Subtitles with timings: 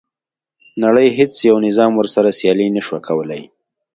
[0.83, 3.43] نړۍ هیڅ یو نظام ورسره سیالي نه شوه کولای.